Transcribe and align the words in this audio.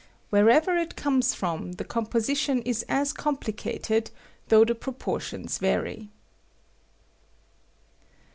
Wherever 0.31 0.75
it 0.75 0.95
comes 0.95 1.35
from, 1.35 1.73
the 1.73 1.83
com 1.83 2.07
position 2.07 2.63
is 2.63 2.83
as 2.89 3.13
complicated, 3.13 4.09
though 4.47 4.65
the 4.65 4.73
propor 4.73 5.21
tions 5.21 5.59
vary. 5.59 6.09